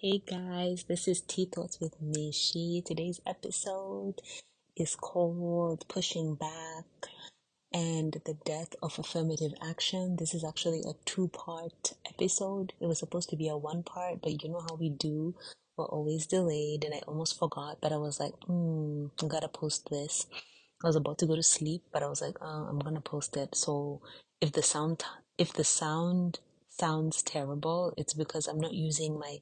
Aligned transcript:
Hey 0.00 0.22
guys, 0.24 0.84
this 0.84 1.08
is 1.08 1.22
Tea 1.22 1.46
Thoughts 1.46 1.80
with 1.80 2.00
Mishi. 2.00 2.84
Today's 2.84 3.20
episode 3.26 4.22
is 4.76 4.94
called 4.94 5.88
Pushing 5.88 6.36
Back 6.36 7.10
and 7.74 8.12
the 8.24 8.34
Death 8.44 8.76
of 8.80 8.96
Affirmative 8.96 9.54
Action. 9.60 10.14
This 10.14 10.34
is 10.34 10.44
actually 10.44 10.84
a 10.88 10.92
two 11.04 11.26
part 11.26 11.94
episode. 12.06 12.74
It 12.80 12.86
was 12.86 13.00
supposed 13.00 13.28
to 13.30 13.36
be 13.36 13.48
a 13.48 13.56
one 13.56 13.82
part, 13.82 14.22
but 14.22 14.40
you 14.40 14.50
know 14.50 14.60
how 14.60 14.76
we 14.76 14.88
do. 14.88 15.34
We're 15.76 15.86
always 15.86 16.26
delayed, 16.26 16.84
and 16.84 16.94
I 16.94 16.98
almost 17.08 17.36
forgot, 17.36 17.78
but 17.80 17.90
I 17.90 17.96
was 17.96 18.20
like, 18.20 18.34
hmm, 18.46 19.06
I 19.20 19.26
gotta 19.26 19.48
post 19.48 19.90
this. 19.90 20.26
I 20.80 20.86
was 20.86 20.94
about 20.94 21.18
to 21.18 21.26
go 21.26 21.34
to 21.34 21.42
sleep, 21.42 21.82
but 21.92 22.04
I 22.04 22.08
was 22.08 22.22
like, 22.22 22.36
uh, 22.40 22.68
I'm 22.70 22.78
gonna 22.78 23.00
post 23.00 23.36
it. 23.36 23.56
So 23.56 24.00
if 24.40 24.52
the 24.52 24.62
sound, 24.62 25.02
if 25.38 25.52
the 25.52 25.64
sound 25.64 26.38
sounds 26.68 27.20
terrible, 27.24 27.94
it's 27.96 28.14
because 28.14 28.46
I'm 28.46 28.60
not 28.60 28.74
using 28.74 29.18
my 29.18 29.38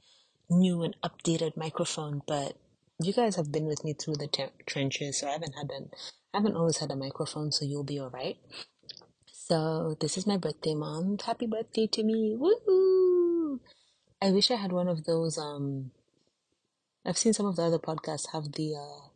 new 0.50 0.82
and 0.82 0.96
updated 1.02 1.56
microphone, 1.56 2.22
but 2.26 2.56
you 3.00 3.12
guys 3.12 3.36
have 3.36 3.52
been 3.52 3.66
with 3.66 3.84
me 3.84 3.94
through 3.94 4.16
the 4.16 4.28
te- 4.28 4.52
trenches, 4.66 5.20
so 5.20 5.28
I 5.28 5.32
haven't 5.32 5.54
had 5.54 5.70
an 5.70 5.90
I 6.34 6.38
haven't 6.38 6.56
always 6.56 6.78
had 6.78 6.90
a 6.90 6.96
microphone, 6.96 7.52
so 7.52 7.64
you'll 7.64 7.84
be 7.84 8.00
alright. 8.00 8.36
So 9.26 9.96
this 10.00 10.18
is 10.18 10.26
my 10.26 10.36
birthday 10.36 10.74
month. 10.74 11.22
Happy 11.22 11.46
birthday 11.46 11.86
to 11.88 12.02
me! 12.04 12.36
Woo! 12.38 13.60
I 14.20 14.30
wish 14.30 14.50
I 14.50 14.56
had 14.56 14.72
one 14.72 14.88
of 14.88 15.04
those. 15.04 15.38
Um, 15.38 15.92
I've 17.06 17.18
seen 17.18 17.32
some 17.32 17.46
of 17.46 17.56
the 17.56 17.62
other 17.62 17.78
podcasts 17.78 18.32
have 18.32 18.52
the 18.52 18.74
uh 18.76 19.08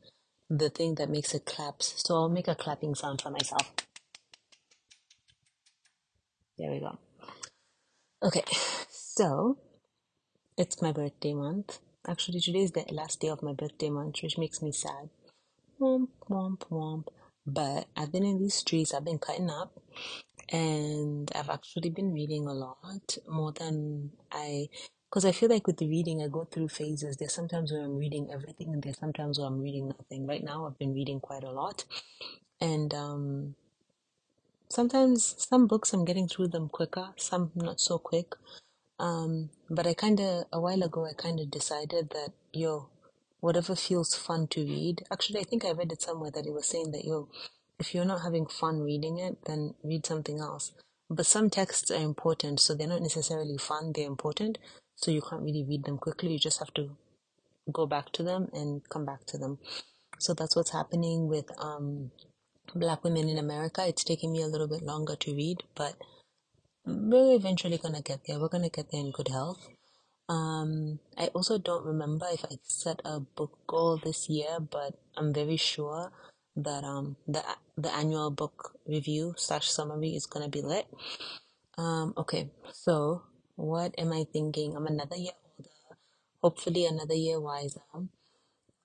the 0.50 0.70
thing 0.70 0.96
that 0.96 1.10
makes 1.10 1.34
it 1.34 1.46
claps, 1.46 1.94
so 2.04 2.14
I'll 2.16 2.28
make 2.28 2.48
a 2.48 2.54
clapping 2.54 2.94
sound 2.94 3.22
for 3.22 3.30
myself. 3.30 3.72
There 6.58 6.70
we 6.70 6.80
go. 6.80 6.98
Okay, 8.22 8.44
so 8.90 9.58
it's 10.56 10.82
my 10.82 10.92
birthday 10.92 11.34
month. 11.34 11.78
Actually, 12.08 12.40
today 12.40 12.60
is 12.60 12.72
the 12.72 12.84
last 12.92 13.20
day 13.20 13.28
of 13.28 13.42
my 13.42 13.52
birthday 13.52 13.90
month, 13.90 14.22
which 14.22 14.38
makes 14.38 14.62
me 14.62 14.72
sad. 14.72 15.10
Womp, 15.80 16.08
womp, 16.30 16.60
womp. 16.70 17.06
But 17.46 17.86
I've 17.96 18.12
been 18.12 18.24
in 18.24 18.38
these 18.38 18.54
streets, 18.54 18.94
I've 18.94 19.04
been 19.04 19.18
cutting 19.18 19.50
up, 19.50 19.80
and 20.50 21.30
I've 21.34 21.50
actually 21.50 21.90
been 21.90 22.12
reading 22.12 22.46
a 22.46 22.54
lot 22.54 23.18
more 23.28 23.52
than 23.52 24.12
I. 24.32 24.68
Because 25.10 25.24
I 25.24 25.32
feel 25.32 25.50
like 25.50 25.66
with 25.66 25.78
the 25.78 25.88
reading, 25.88 26.22
I 26.22 26.28
go 26.28 26.44
through 26.44 26.68
phases. 26.68 27.16
There's 27.16 27.34
sometimes 27.34 27.72
where 27.72 27.82
I'm 27.82 27.98
reading 27.98 28.30
everything, 28.32 28.74
and 28.74 28.82
there's 28.82 28.98
sometimes 28.98 29.38
where 29.38 29.48
I'm 29.48 29.60
reading 29.60 29.88
nothing. 29.88 30.26
Right 30.26 30.44
now, 30.44 30.66
I've 30.66 30.78
been 30.78 30.94
reading 30.94 31.20
quite 31.20 31.44
a 31.44 31.50
lot. 31.52 31.84
And 32.60 32.94
um, 32.94 33.54
sometimes 34.70 35.36
some 35.38 35.66
books 35.66 35.92
I'm 35.92 36.04
getting 36.04 36.28
through 36.28 36.48
them 36.48 36.68
quicker, 36.68 37.10
some 37.16 37.52
not 37.54 37.80
so 37.80 37.98
quick. 37.98 38.34
Um, 39.00 39.48
but 39.70 39.86
I 39.86 39.94
kind 39.94 40.20
of, 40.20 40.44
a 40.52 40.60
while 40.60 40.82
ago, 40.82 41.06
I 41.06 41.14
kind 41.14 41.40
of 41.40 41.50
decided 41.50 42.10
that, 42.10 42.32
yo, 42.52 42.90
whatever 43.40 43.74
feels 43.74 44.14
fun 44.14 44.46
to 44.48 44.60
read. 44.60 45.02
Actually, 45.10 45.40
I 45.40 45.44
think 45.44 45.64
I 45.64 45.72
read 45.72 45.90
it 45.90 46.02
somewhere 46.02 46.30
that 46.32 46.46
it 46.46 46.52
was 46.52 46.68
saying 46.68 46.90
that, 46.92 47.04
yo, 47.04 47.28
if 47.78 47.94
you're 47.94 48.04
not 48.04 48.20
having 48.22 48.46
fun 48.46 48.82
reading 48.82 49.18
it, 49.18 49.38
then 49.46 49.74
read 49.82 50.04
something 50.04 50.38
else. 50.38 50.72
But 51.08 51.24
some 51.24 51.48
texts 51.48 51.90
are 51.90 52.02
important, 52.02 52.60
so 52.60 52.74
they're 52.74 52.86
not 52.86 53.00
necessarily 53.00 53.56
fun, 53.56 53.92
they're 53.94 54.06
important. 54.06 54.58
So 54.96 55.10
you 55.10 55.22
can't 55.22 55.42
really 55.42 55.64
read 55.66 55.84
them 55.84 55.96
quickly. 55.96 56.32
You 56.32 56.38
just 56.38 56.58
have 56.58 56.74
to 56.74 56.90
go 57.72 57.86
back 57.86 58.12
to 58.12 58.22
them 58.22 58.48
and 58.52 58.86
come 58.90 59.06
back 59.06 59.24
to 59.28 59.38
them. 59.38 59.58
So 60.18 60.34
that's 60.34 60.54
what's 60.54 60.72
happening 60.72 61.26
with 61.26 61.46
um, 61.58 62.10
Black 62.74 63.02
Women 63.02 63.30
in 63.30 63.38
America. 63.38 63.82
It's 63.86 64.04
taking 64.04 64.30
me 64.30 64.42
a 64.42 64.46
little 64.46 64.68
bit 64.68 64.82
longer 64.82 65.16
to 65.16 65.34
read, 65.34 65.62
but 65.74 65.94
we're 66.84 67.34
eventually 67.36 67.78
gonna 67.78 68.02
get 68.02 68.20
there. 68.26 68.38
We're 68.38 68.48
gonna 68.48 68.70
get 68.70 68.90
there 68.90 69.00
in 69.00 69.10
good 69.10 69.28
health. 69.28 69.68
Um, 70.28 71.00
I 71.18 71.26
also 71.28 71.58
don't 71.58 71.84
remember 71.84 72.26
if 72.32 72.44
I 72.44 72.56
set 72.62 73.00
a 73.04 73.20
book 73.20 73.58
goal 73.66 73.96
this 73.98 74.28
year, 74.28 74.60
but 74.60 74.94
I'm 75.16 75.32
very 75.34 75.56
sure 75.56 76.12
that 76.56 76.84
um 76.84 77.16
the 77.26 77.42
the 77.76 77.92
annual 77.94 78.30
book 78.30 78.76
review 78.86 79.34
slash 79.36 79.70
summary 79.70 80.14
is 80.16 80.26
gonna 80.26 80.48
be 80.48 80.62
lit. 80.62 80.86
Um, 81.78 82.14
okay, 82.16 82.50
so 82.72 83.22
what 83.56 83.94
am 83.98 84.12
I 84.12 84.24
thinking? 84.32 84.76
I'm 84.76 84.86
another 84.86 85.16
year 85.16 85.32
older, 85.58 85.70
hopefully 86.42 86.86
another 86.86 87.14
year 87.14 87.40
wiser. 87.40 87.82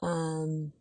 Um, 0.02 0.74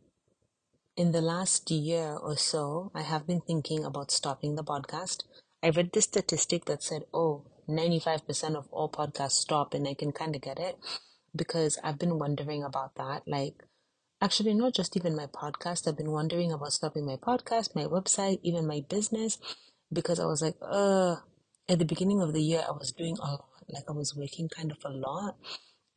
in 0.97 1.13
the 1.13 1.21
last 1.21 1.71
year 1.71 2.17
or 2.17 2.37
so, 2.37 2.91
I 2.95 3.03
have 3.03 3.27
been 3.27 3.41
thinking 3.41 3.85
about 3.85 4.11
stopping 4.11 4.55
the 4.55 4.65
podcast. 4.65 5.25
I 5.65 5.71
read 5.71 5.93
this 5.93 6.05
statistic 6.05 6.67
that 6.67 6.83
said, 6.83 7.05
oh, 7.15 7.47
95% 7.67 8.55
of 8.55 8.69
all 8.71 8.91
podcasts 8.91 9.33
stop, 9.33 9.73
and 9.73 9.89
I 9.89 9.95
can 9.95 10.13
kind 10.13 10.37
of 10.37 10.43
get 10.43 10.59
it 10.59 10.77
because 11.35 11.79
I've 11.83 11.99
been 11.99 12.19
wondering 12.19 12.63
about 12.63 12.97
that. 12.97 13.23
Like, 13.27 13.65
actually, 14.21 14.53
not 14.53 14.75
just 14.75 14.95
even 14.95 15.17
my 15.17 15.27
podcast, 15.27 15.89
I've 15.89 15.97
been 15.97 16.11
wondering 16.11 16.53
about 16.53 16.75
stopping 16.75 17.07
my 17.07 17.17
podcast, 17.17 17.75
my 17.75 17.85
website, 17.85 18.41
even 18.43 18.67
my 18.67 18.85
business 18.87 19.39
because 19.91 20.21
I 20.21 20.27
was 20.27 20.43
like, 20.43 20.57
uh, 20.61 21.17
at 21.67 21.79
the 21.79 21.87
beginning 21.87 22.21
of 22.21 22.35
the 22.35 22.43
year, 22.43 22.63
I 22.69 22.73
was 22.73 22.93
doing 22.93 23.17
a 23.17 23.23
lot, 23.23 23.49
like, 23.69 23.85
I 23.89 23.93
was 23.93 24.15
working 24.15 24.51
kind 24.51 24.71
of 24.71 24.79
a 24.85 24.91
lot. 24.91 25.39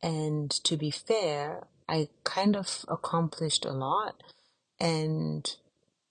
And 0.02 0.50
to 0.50 0.78
be 0.78 0.90
fair, 0.90 1.66
I 1.86 2.08
kind 2.24 2.56
of 2.56 2.86
accomplished 2.88 3.66
a 3.66 3.72
lot. 3.72 4.22
And 4.80 5.46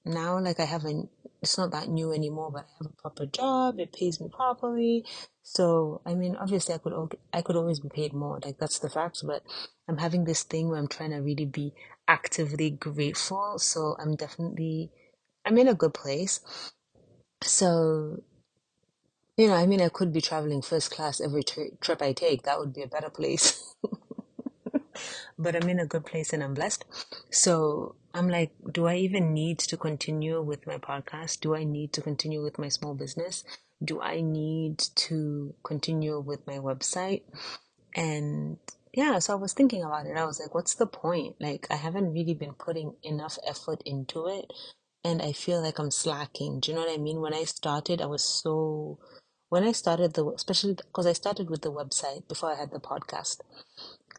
now, 0.07 0.39
like, 0.39 0.59
I 0.59 0.65
haven't, 0.65 1.09
it's 1.41 1.57
not 1.57 1.71
that 1.71 1.89
new 1.89 2.13
anymore, 2.13 2.51
but 2.51 2.65
I 2.65 2.73
have 2.83 2.87
a 2.93 3.01
proper 3.01 3.25
job, 3.27 3.79
it 3.79 3.93
pays 3.93 4.21
me 4.21 4.29
properly. 4.29 5.05
So, 5.43 6.01
I 6.05 6.15
mean, 6.15 6.35
obviously, 6.37 6.75
I 6.75 6.79
could, 6.79 6.93
I 7.33 7.41
could 7.43 7.55
always 7.57 7.79
be 7.81 7.89
paid 7.89 8.13
more, 8.13 8.39
like, 8.45 8.59
that's 8.59 8.79
the 8.79 8.89
fact, 8.89 9.21
but 9.25 9.43
I'm 9.89 9.97
having 9.97 10.25
this 10.25 10.43
thing 10.43 10.69
where 10.69 10.79
I'm 10.79 10.87
trying 10.89 11.11
to 11.11 11.17
really 11.19 11.45
be 11.45 11.73
actively 12.07 12.71
grateful. 12.71 13.59
So, 13.59 13.97
I'm 13.99 14.15
definitely, 14.15 14.91
I'm 15.45 15.57
in 15.57 15.67
a 15.69 15.75
good 15.75 15.93
place. 15.93 16.41
So, 17.43 18.23
you 19.37 19.47
know, 19.49 19.55
I 19.55 19.67
mean, 19.67 19.81
I 19.81 19.89
could 19.89 20.13
be 20.13 20.21
traveling 20.21 20.61
first 20.63 20.91
class 20.91 21.21
every 21.21 21.43
tri- 21.43 21.71
trip 21.81 22.01
I 22.01 22.13
take. 22.13 22.43
That 22.43 22.59
would 22.59 22.73
be 22.73 22.83
a 22.83 22.87
better 22.87 23.09
place. 23.11 23.75
but 25.37 25.55
I'm 25.55 25.69
in 25.69 25.79
a 25.79 25.85
good 25.85 26.05
place 26.05 26.33
and 26.33 26.43
I'm 26.43 26.53
blessed. 26.53 26.85
So 27.31 27.95
I'm 28.13 28.29
like, 28.29 28.51
do 28.71 28.87
I 28.87 28.95
even 28.95 29.33
need 29.33 29.59
to 29.59 29.77
continue 29.77 30.41
with 30.41 30.65
my 30.65 30.77
podcast? 30.77 31.41
Do 31.41 31.55
I 31.55 31.63
need 31.63 31.93
to 31.93 32.01
continue 32.01 32.41
with 32.41 32.57
my 32.57 32.69
small 32.69 32.95
business? 32.95 33.43
Do 33.83 34.01
I 34.01 34.21
need 34.21 34.79
to 34.79 35.53
continue 35.63 36.19
with 36.19 36.45
my 36.47 36.57
website? 36.57 37.21
And 37.95 38.57
yeah, 38.93 39.19
so 39.19 39.33
I 39.33 39.35
was 39.35 39.53
thinking 39.53 39.83
about 39.83 40.07
it. 40.07 40.17
I 40.17 40.25
was 40.25 40.39
like, 40.39 40.55
what's 40.55 40.73
the 40.73 40.87
point? 40.87 41.35
Like, 41.39 41.67
I 41.69 41.75
haven't 41.75 42.13
really 42.13 42.33
been 42.33 42.53
putting 42.53 42.95
enough 43.03 43.37
effort 43.47 43.83
into 43.85 44.25
it. 44.27 44.51
And 45.03 45.21
I 45.21 45.31
feel 45.31 45.61
like 45.61 45.77
I'm 45.77 45.91
slacking. 45.91 46.59
Do 46.59 46.71
you 46.71 46.75
know 46.75 46.83
what 46.83 46.93
I 46.93 46.97
mean? 46.97 47.21
When 47.21 47.33
I 47.33 47.43
started, 47.43 48.01
I 48.01 48.07
was 48.07 48.23
so, 48.23 48.97
when 49.49 49.63
I 49.63 49.71
started 49.71 50.15
the, 50.15 50.27
especially 50.29 50.73
because 50.73 51.05
I 51.05 51.13
started 51.13 51.51
with 51.51 51.61
the 51.61 51.71
website 51.71 52.27
before 52.27 52.51
I 52.51 52.59
had 52.59 52.71
the 52.71 52.79
podcast 52.79 53.41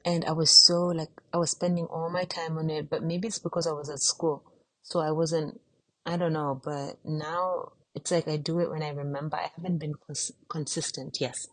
and 0.08 0.24
I 0.24 0.32
was 0.32 0.50
so 0.50 0.86
like 0.86 1.10
I 1.34 1.36
was 1.36 1.50
spending 1.50 1.84
all 1.84 2.08
my 2.08 2.24
time 2.24 2.56
on 2.56 2.70
it, 2.70 2.88
but 2.88 3.02
maybe 3.02 3.28
it's 3.28 3.38
because 3.38 3.66
I 3.66 3.72
was 3.72 3.90
at 3.90 3.98
school, 4.00 4.42
so 4.82 5.00
I 5.00 5.10
wasn't. 5.10 5.60
I 6.06 6.16
don't 6.16 6.32
know, 6.32 6.58
but 6.64 6.96
now 7.04 7.72
it's 7.94 8.10
like 8.10 8.26
I 8.26 8.38
do 8.38 8.58
it 8.60 8.70
when 8.70 8.82
I 8.82 8.88
remember. 8.88 9.36
I 9.36 9.50
haven't 9.54 9.76
been 9.78 9.92
cons- 10.06 10.32
consistent. 10.48 11.18
Yes, 11.20 11.48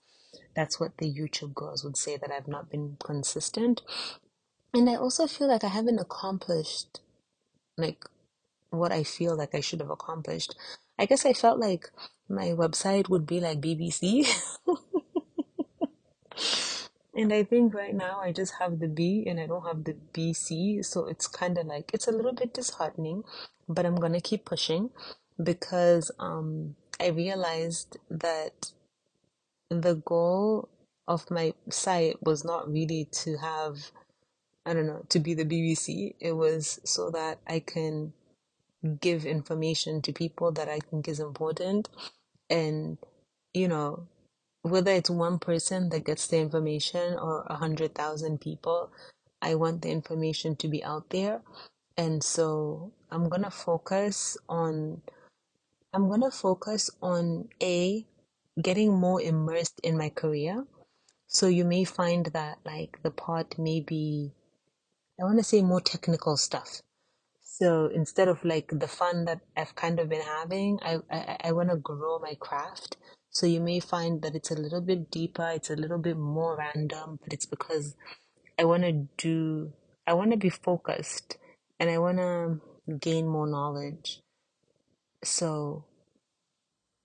that's 0.55 0.79
what 0.79 0.97
the 0.99 1.13
YouTube 1.13 1.53
girls 1.53 1.83
would 1.83 1.97
say 1.97 2.15
that 2.15 2.31
I've 2.31 2.47
not 2.47 2.71
been 2.71 2.95
consistent, 3.03 3.81
and 4.73 4.89
I 4.89 4.95
also 4.95 5.27
feel 5.27 5.49
like 5.49 5.65
I 5.65 5.75
haven't 5.79 5.99
accomplished 5.99 7.01
like 7.77 8.05
what 8.69 8.93
I 8.93 9.03
feel 9.03 9.37
like 9.37 9.53
I 9.53 9.59
should 9.59 9.81
have 9.81 9.89
accomplished. 9.89 10.55
I 10.97 11.05
guess 11.05 11.25
I 11.25 11.33
felt 11.33 11.59
like 11.59 11.89
my 12.29 12.47
website 12.63 13.09
would 13.09 13.25
be 13.25 13.41
like 13.41 13.59
BBC. 13.59 14.25
And 17.15 17.31
I 17.31 17.43
think 17.43 17.73
right 17.73 17.95
now 17.95 18.19
I 18.19 18.33
just 18.33 18.55
have 18.59 18.79
the 18.79 18.89
B 18.89 19.25
and 19.25 19.39
I 19.39 19.47
don't 19.47 19.65
have 19.65 19.85
the 19.85 19.95
BC. 20.13 20.83
So 20.85 21.07
it's 21.07 21.27
kind 21.27 21.57
of 21.57 21.65
like, 21.65 21.91
it's 21.93 22.07
a 22.07 22.11
little 22.11 22.33
bit 22.33 22.53
disheartening, 22.53 23.23
but 23.69 23.85
I'm 23.85 23.95
going 23.95 24.13
to 24.13 24.21
keep 24.21 24.43
pushing 24.45 24.89
because 25.41 26.11
um, 26.19 26.75
I 26.99 27.07
realized 27.07 27.97
that 28.09 28.71
the 29.69 29.95
goal 29.95 30.69
of 31.07 31.31
my 31.31 31.53
site 31.69 32.21
was 32.21 32.43
not 32.43 32.69
really 32.69 33.07
to 33.11 33.37
have, 33.37 33.77
I 34.65 34.73
don't 34.73 34.87
know, 34.87 35.05
to 35.09 35.19
be 35.19 35.33
the 35.33 35.45
BBC. 35.45 36.15
It 36.19 36.33
was 36.33 36.81
so 36.83 37.09
that 37.11 37.39
I 37.47 37.59
can 37.59 38.11
give 38.99 39.25
information 39.25 40.01
to 40.01 40.13
people 40.13 40.51
that 40.51 40.67
I 40.67 40.79
think 40.79 41.07
is 41.07 41.19
important 41.19 41.89
and, 42.49 42.97
you 43.53 43.67
know, 43.67 44.07
whether 44.65 44.91
it's 44.91 45.11
one 45.11 45.39
person 45.39 45.89
that 45.91 46.05
gets 46.05 46.27
the 46.27 46.39
information 46.39 47.15
or 47.19 47.43
a 47.49 47.55
hundred 47.55 47.95
thousand 47.95 48.41
people, 48.41 48.91
I 49.41 49.55
want 49.55 49.83
the 49.83 49.91
information 49.91 50.57
to 50.57 50.69
be 50.69 50.83
out 50.83 51.11
there. 51.11 51.41
And 51.97 52.23
so 52.23 52.93
I'm 53.11 53.29
gonna 53.29 53.51
focus 53.51 54.37
on 54.49 55.03
I'm 55.93 56.09
gonna 56.09 56.31
focus 56.31 56.89
on 57.01 57.49
A, 57.63 58.05
getting 58.61 58.93
more 58.93 59.21
immersed 59.21 59.79
in 59.83 59.97
my 59.97 60.09
career. 60.09 60.65
So 61.27 61.47
you 61.47 61.65
may 61.65 61.85
find 61.85 62.27
that 62.27 62.59
like 62.65 62.99
the 63.03 63.11
pod 63.11 63.55
may 63.59 63.81
be, 63.81 64.33
I 65.19 65.25
want 65.25 65.39
to 65.39 65.43
say 65.45 65.61
more 65.63 65.81
technical 65.81 66.37
stuff. 66.37 66.81
So 67.43 67.87
instead 67.93 68.27
of 68.29 68.45
like 68.45 68.69
the 68.71 68.87
fun 68.87 69.25
that 69.25 69.41
I've 69.57 69.75
kind 69.75 69.99
of 69.99 70.09
been 70.09 70.21
having, 70.23 70.79
I 70.83 70.99
I, 71.11 71.37
I 71.45 71.51
want 71.53 71.69
to 71.71 71.77
grow 71.77 72.19
my 72.19 72.35
craft. 72.39 72.97
So 73.35 73.47
you 73.47 73.59
may 73.59 73.81
find 73.81 74.21
that 74.23 74.33
it's 74.33 74.51
a 74.51 74.55
little 74.55 74.81
bit 74.81 75.11
deeper, 75.11 75.51
it's 75.53 75.69
a 75.69 75.75
little 75.75 75.99
bit 75.99 76.17
more 76.17 76.57
random, 76.57 77.19
but 77.21 77.33
it's 77.33 77.45
because 77.45 77.97
I 78.57 78.63
want 78.63 78.83
to 78.83 79.09
do, 79.17 79.73
I 80.07 80.13
want 80.13 80.31
to 80.31 80.37
be 80.37 80.49
focused 80.49 81.37
and 81.79 81.89
I 81.89 81.97
want 81.97 82.19
to 82.19 82.61
gain 82.97 83.27
more 83.27 83.47
knowledge. 83.47 84.21
So 85.23 85.85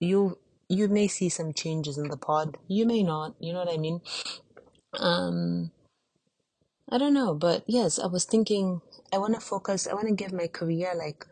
you 0.00 0.38
you 0.69 0.87
may 0.88 1.09
see 1.09 1.29
some 1.29 1.53
changes 1.53 1.99
in 1.99 2.09
the 2.09 2.17
pod. 2.17 2.59
You 2.69 2.87
may 2.87 3.03
not, 3.03 3.35
you 3.41 3.53
know 3.53 3.61
what 3.61 3.75
I 3.75 3.79
mean? 3.79 4.00
Um 4.94 5.73
I 6.91 6.99
don't 6.99 7.15
know, 7.15 7.35
but 7.35 7.65
yes, 7.67 7.99
I 7.99 8.06
was 8.06 8.25
thinking 8.25 8.82
I 9.12 9.19
want 9.19 9.35
to 9.35 9.41
focus, 9.41 9.88
I 9.88 9.94
want 9.94 10.09
to 10.09 10.15
give 10.15 10.32
my 10.32 10.47
career 10.47 10.93
like 10.97 11.27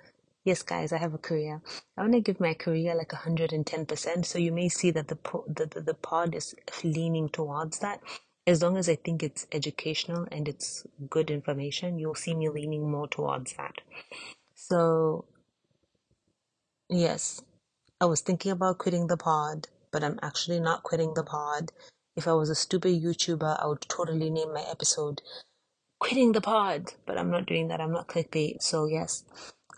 yes 0.48 0.62
guys, 0.62 0.92
I 0.92 0.98
have 0.98 1.14
a 1.14 1.18
career. 1.18 1.62
I 1.96 2.02
want 2.02 2.14
to 2.14 2.20
give 2.20 2.40
my 2.40 2.54
career 2.54 2.94
like 2.94 3.10
110%. 3.10 4.26
So 4.26 4.38
you 4.38 4.52
may 4.52 4.68
see 4.70 4.90
that 4.92 5.08
the 5.08 5.16
po- 5.16 5.44
the, 5.46 5.66
the, 5.66 5.82
the 5.82 5.94
pod 5.94 6.34
is 6.34 6.54
leaning 6.82 7.28
towards 7.28 7.80
that. 7.80 8.00
As 8.46 8.62
long 8.62 8.78
as 8.78 8.88
I 8.88 8.96
think 8.96 9.22
it's 9.22 9.46
educational 9.52 10.26
and 10.32 10.48
it's 10.48 10.86
good 11.10 11.30
information, 11.30 11.98
you'll 11.98 12.14
see 12.14 12.34
me 12.34 12.48
leaning 12.48 12.90
more 12.90 13.08
towards 13.08 13.52
that. 13.54 13.82
So, 14.54 15.26
yes, 16.88 17.42
I 18.00 18.06
was 18.06 18.22
thinking 18.22 18.52
about 18.52 18.78
quitting 18.78 19.08
the 19.08 19.18
pod, 19.18 19.68
but 19.92 20.02
I'm 20.04 20.18
actually 20.22 20.60
not 20.60 20.82
quitting 20.82 21.14
the 21.14 21.24
pod. 21.24 21.72
If 22.16 22.26
I 22.26 22.32
was 22.32 22.50
a 22.50 22.54
stupid 22.54 23.02
YouTuber, 23.02 23.62
I 23.62 23.66
would 23.66 23.82
totally 23.82 24.30
name 24.30 24.54
my 24.54 24.64
episode 24.70 25.22
Quitting 26.00 26.32
the 26.32 26.40
Pod, 26.40 26.94
but 27.06 27.18
I'm 27.18 27.30
not 27.30 27.46
doing 27.46 27.68
that. 27.68 27.80
I'm 27.80 27.92
not 27.92 28.08
clickbait. 28.08 28.62
So, 28.62 28.86
yes. 28.86 29.24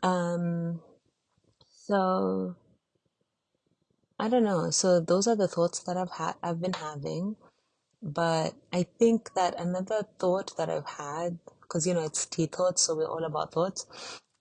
Um, 0.02 0.80
so 1.70 2.56
I 4.18 4.28
don't 4.28 4.44
know. 4.44 4.70
So 4.70 5.00
those 5.00 5.28
are 5.28 5.36
the 5.36 5.48
thoughts 5.48 5.80
that 5.80 5.96
I've 5.96 6.12
had 6.12 6.34
I've 6.42 6.60
been 6.62 6.74
having. 6.74 7.36
But 8.02 8.54
I 8.72 8.86
think 8.98 9.34
that 9.34 9.60
another 9.60 10.04
thought 10.18 10.56
that 10.56 10.70
I've 10.70 10.86
had, 10.88 11.38
because 11.62 11.86
you 11.86 11.94
know 11.94 12.04
it's 12.04 12.26
tea 12.26 12.46
thoughts, 12.46 12.82
so 12.84 12.96
we're 12.96 13.06
all 13.08 13.24
about 13.24 13.52
thoughts, 13.52 13.86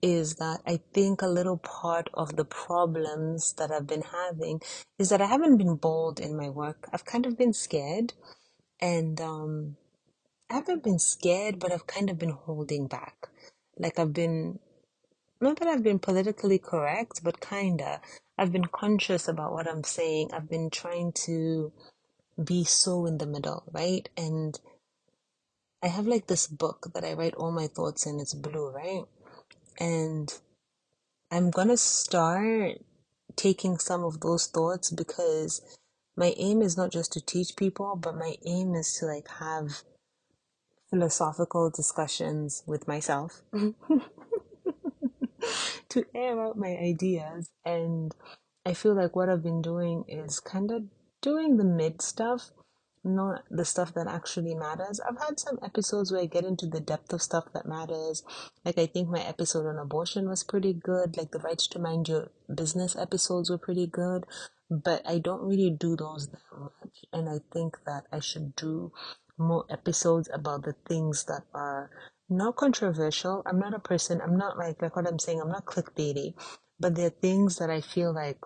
is 0.02 0.36
that 0.36 0.60
I 0.66 0.80
think 0.94 1.22
a 1.22 1.28
little 1.28 1.58
part 1.58 2.08
of 2.14 2.36
the 2.36 2.46
problems 2.46 3.54
that 3.54 3.70
I've 3.70 3.86
been 3.86 4.02
having 4.02 4.62
is 4.98 5.10
that 5.10 5.22
I 5.22 5.26
haven't 5.26 5.58
been 5.58 5.76
bold 5.76 6.20
in 6.20 6.36
my 6.36 6.48
work. 6.50 6.88
I've 6.92 7.04
kind 7.04 7.26
of 7.26 7.38
been 7.38 7.52
scared, 7.52 8.14
and 8.80 9.20
um, 9.20 9.76
I 10.50 10.54
haven't 10.56 10.84
been 10.84 11.00
scared, 11.00 11.58
but 11.60 11.72
I've 11.72 11.86
kind 11.86 12.10
of 12.10 12.18
been 12.18 12.30
holding 12.30 12.88
back. 12.88 13.28
Like 13.78 13.98
I've 13.98 14.12
been, 14.14 14.60
not 15.40 15.58
that 15.60 15.68
I've 15.68 15.82
been 15.84 16.00
politically 16.00 16.58
correct, 16.58 17.22
but 17.24 17.40
kinda. 17.40 18.00
I've 18.38 18.52
been 18.52 18.66
conscious 18.66 19.28
about 19.28 19.52
what 19.52 19.68
I'm 19.68 19.84
saying. 19.84 20.30
I've 20.32 20.48
been 20.50 20.70
trying 20.70 21.12
to 21.26 21.72
be 22.44 22.64
so 22.64 23.06
in 23.06 23.18
the 23.18 23.26
middle, 23.26 23.64
right? 23.72 24.08
And 24.16 24.58
I 25.82 25.88
have 25.88 26.06
like 26.06 26.28
this 26.28 26.46
book 26.48 26.88
that 26.94 27.04
I 27.04 27.14
write 27.14 27.34
all 27.36 27.52
my 27.52 27.68
thoughts 27.68 28.06
in. 28.06 28.20
It's 28.20 28.34
blue, 28.34 28.70
right? 28.70 29.04
And 29.80 30.32
I'm 31.30 31.50
gonna 31.50 31.76
start 31.78 32.78
taking 33.36 33.78
some 33.78 34.04
of 34.04 34.20
those 34.20 34.46
thoughts 34.48 34.90
because 34.90 35.62
my 36.16 36.34
aim 36.38 36.62
is 36.62 36.76
not 36.76 36.92
just 36.92 37.12
to 37.14 37.20
teach 37.20 37.56
people, 37.56 37.96
but 37.96 38.16
my 38.16 38.36
aim 38.46 38.74
is 38.74 38.94
to 38.98 39.06
like 39.06 39.28
have 39.40 39.82
philosophical 40.90 41.70
discussions 41.70 42.64
with 42.66 42.88
myself 42.88 43.42
to 45.90 46.04
air 46.14 46.40
out 46.40 46.56
my 46.58 46.76
ideas. 46.76 47.50
And 47.64 48.14
I 48.64 48.74
feel 48.74 48.94
like 48.94 49.14
what 49.14 49.28
I've 49.28 49.42
been 49.42 49.62
doing 49.62 50.04
is 50.08 50.40
kind 50.40 50.70
of 50.70 50.84
doing 51.22 51.56
the 51.56 51.64
mid 51.64 52.02
stuff, 52.02 52.50
not 53.04 53.44
the 53.50 53.64
stuff 53.64 53.94
that 53.94 54.06
actually 54.06 54.54
matters. 54.54 55.00
I've 55.00 55.18
had 55.18 55.40
some 55.40 55.58
episodes 55.62 56.12
where 56.12 56.22
I 56.22 56.26
get 56.26 56.44
into 56.44 56.66
the 56.66 56.80
depth 56.80 57.12
of 57.12 57.22
stuff 57.22 57.44
that 57.54 57.66
matters. 57.66 58.22
Like, 58.64 58.78
I 58.78 58.86
think 58.86 59.08
my 59.08 59.20
episode 59.20 59.66
on 59.66 59.78
abortion 59.78 60.28
was 60.28 60.44
pretty 60.44 60.72
good. 60.72 61.16
Like, 61.16 61.30
the 61.30 61.38
rights 61.38 61.66
to 61.68 61.78
mind 61.78 62.08
your 62.08 62.30
business 62.54 62.96
episodes 62.96 63.50
were 63.50 63.58
pretty 63.58 63.86
good. 63.86 64.24
But 64.70 65.02
I 65.04 65.18
don't 65.18 65.42
really 65.42 65.70
do 65.70 65.96
those 65.96 66.28
that 66.28 66.42
much. 66.58 67.04
And 67.12 67.28
I 67.28 67.40
think 67.52 67.78
that 67.86 68.04
I 68.12 68.20
should 68.20 68.54
do 68.54 68.92
more 69.36 69.64
episodes 69.70 70.28
about 70.32 70.62
the 70.64 70.74
things 70.86 71.24
that 71.24 71.42
are 71.54 71.90
not 72.30 72.56
controversial. 72.56 73.42
I'm 73.46 73.58
not 73.58 73.74
a 73.74 73.80
person, 73.80 74.20
I'm 74.22 74.36
not 74.36 74.58
like, 74.58 74.82
like 74.82 74.96
what 74.96 75.06
I'm 75.06 75.18
saying, 75.18 75.40
I'm 75.40 75.50
not 75.50 75.66
clickbaity, 75.66 76.34
but 76.80 76.94
there 76.94 77.08
are 77.08 77.10
things 77.10 77.56
that 77.58 77.70
I 77.70 77.80
feel 77.80 78.14
like, 78.14 78.38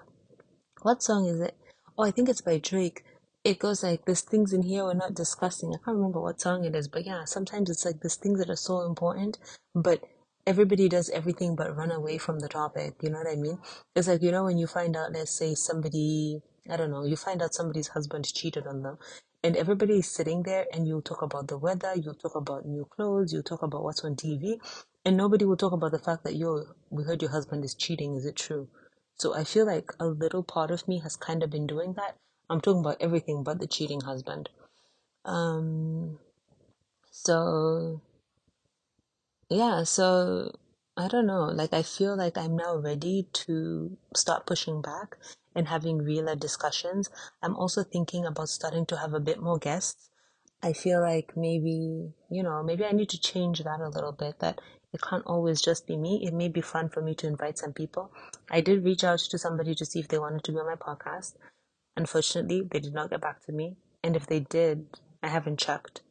what 0.82 1.02
song 1.02 1.26
is 1.26 1.40
it? 1.40 1.56
Oh, 1.98 2.04
I 2.04 2.10
think 2.10 2.28
it's 2.28 2.40
by 2.40 2.58
Drake. 2.58 3.04
It 3.44 3.58
goes 3.58 3.82
like, 3.82 4.06
there's 4.06 4.22
things 4.22 4.52
in 4.52 4.62
here 4.62 4.84
we're 4.84 4.94
not 4.94 5.14
discussing. 5.14 5.70
I 5.70 5.78
can't 5.84 5.96
remember 5.98 6.20
what 6.20 6.40
song 6.40 6.64
it 6.64 6.74
is, 6.74 6.88
but 6.88 7.06
yeah, 7.06 7.24
sometimes 7.24 7.70
it's 7.70 7.84
like 7.84 8.00
there's 8.00 8.16
things 8.16 8.38
that 8.40 8.50
are 8.50 8.56
so 8.56 8.82
important, 8.82 9.38
but 9.74 10.02
everybody 10.46 10.88
does 10.88 11.10
everything 11.10 11.56
but 11.56 11.76
run 11.76 11.90
away 11.90 12.18
from 12.18 12.40
the 12.40 12.48
topic. 12.48 12.94
You 13.02 13.10
know 13.10 13.18
what 13.18 13.32
I 13.32 13.36
mean? 13.36 13.58
It's 13.96 14.08
like, 14.08 14.22
you 14.22 14.32
know, 14.32 14.44
when 14.44 14.58
you 14.58 14.66
find 14.66 14.96
out, 14.96 15.12
let's 15.12 15.32
say 15.32 15.54
somebody, 15.54 16.40
I 16.70 16.76
don't 16.76 16.90
know, 16.90 17.04
you 17.04 17.16
find 17.16 17.42
out 17.42 17.54
somebody's 17.54 17.88
husband 17.88 18.32
cheated 18.32 18.66
on 18.66 18.82
them 18.82 18.98
and 19.44 19.56
everybody 19.56 19.98
is 19.98 20.10
sitting 20.10 20.42
there 20.42 20.66
and 20.72 20.88
you 20.88 21.02
talk 21.02 21.20
about 21.20 21.48
the 21.48 21.58
weather, 21.58 21.92
you 21.94 22.14
talk 22.14 22.34
about 22.34 22.64
new 22.64 22.86
clothes, 22.86 23.32
you 23.32 23.42
talk 23.42 23.62
about 23.62 23.84
what's 23.84 24.02
on 24.02 24.16
TV, 24.16 24.56
and 25.04 25.18
nobody 25.18 25.44
will 25.44 25.58
talk 25.58 25.72
about 25.72 25.92
the 25.92 25.98
fact 25.98 26.24
that 26.24 26.34
yo, 26.34 26.64
we 26.88 27.04
heard 27.04 27.20
your 27.20 27.30
husband 27.30 27.62
is 27.62 27.74
cheating. 27.74 28.16
Is 28.16 28.24
it 28.24 28.36
true? 28.36 28.68
So 29.16 29.34
I 29.34 29.44
feel 29.44 29.66
like 29.66 29.92
a 30.00 30.06
little 30.06 30.42
part 30.42 30.70
of 30.70 30.88
me 30.88 30.98
has 31.00 31.14
kind 31.14 31.42
of 31.42 31.50
been 31.50 31.66
doing 31.66 31.92
that. 31.92 32.16
I'm 32.48 32.62
talking 32.62 32.80
about 32.80 32.96
everything 33.00 33.44
but 33.44 33.60
the 33.60 33.66
cheating 33.66 34.00
husband. 34.00 34.48
Um, 35.26 36.18
so 37.10 38.00
yeah, 39.50 39.84
so 39.84 40.52
I 40.96 41.08
don't 41.08 41.26
know. 41.26 41.44
Like, 41.44 41.72
I 41.74 41.82
feel 41.82 42.16
like 42.16 42.38
I'm 42.38 42.56
now 42.56 42.76
ready 42.76 43.28
to 43.44 43.96
start 44.16 44.46
pushing 44.46 44.80
back 44.80 45.18
and 45.54 45.68
having 45.68 45.98
realer 45.98 46.34
discussions. 46.34 47.10
I'm 47.42 47.56
also 47.56 47.84
thinking 47.84 48.24
about 48.24 48.48
starting 48.48 48.86
to 48.86 48.96
have 48.96 49.14
a 49.14 49.20
bit 49.20 49.40
more 49.40 49.58
guests. 49.58 50.10
I 50.62 50.72
feel 50.72 51.00
like 51.00 51.36
maybe, 51.36 52.14
you 52.30 52.42
know, 52.42 52.62
maybe 52.62 52.84
I 52.84 52.92
need 52.92 53.10
to 53.10 53.20
change 53.20 53.62
that 53.62 53.80
a 53.80 53.88
little 53.88 54.12
bit, 54.12 54.40
that 54.40 54.60
it 54.92 55.02
can't 55.02 55.26
always 55.26 55.60
just 55.60 55.86
be 55.86 55.96
me. 55.96 56.24
It 56.26 56.32
may 56.32 56.48
be 56.48 56.60
fun 56.60 56.88
for 56.88 57.02
me 57.02 57.14
to 57.16 57.26
invite 57.26 57.58
some 57.58 57.72
people. 57.72 58.12
I 58.50 58.60
did 58.60 58.84
reach 58.84 59.04
out 59.04 59.18
to 59.18 59.38
somebody 59.38 59.74
to 59.74 59.84
see 59.84 60.00
if 60.00 60.08
they 60.08 60.18
wanted 60.18 60.44
to 60.44 60.52
be 60.52 60.58
on 60.58 60.66
my 60.66 60.76
podcast. 60.76 61.34
Unfortunately, 61.96 62.62
they 62.70 62.80
did 62.80 62.94
not 62.94 63.10
get 63.10 63.20
back 63.20 63.44
to 63.46 63.52
me. 63.52 63.76
And 64.02 64.16
if 64.16 64.26
they 64.26 64.40
did, 64.40 64.86
I 65.22 65.28
haven't 65.28 65.58
checked. 65.58 66.02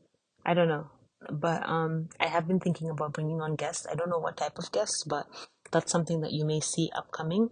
I 0.46 0.54
don't 0.54 0.68
know. 0.68 0.88
But 1.32 1.68
um, 1.68 2.10
I 2.20 2.28
have 2.28 2.48
been 2.48 2.60
thinking 2.60 2.90
about 2.90 3.14
bringing 3.14 3.42
on 3.42 3.56
guests. 3.56 3.88
I 3.90 3.96
don't 3.96 4.10
know 4.10 4.20
what 4.20 4.38
type 4.38 4.58
of 4.58 4.72
guests, 4.72 5.04
but 5.04 5.26
that's 5.72 5.92
something 5.92 6.22
that 6.22 6.34
you 6.34 6.46
may 6.46 6.60
see 6.60 6.92
upcoming. 6.96 7.50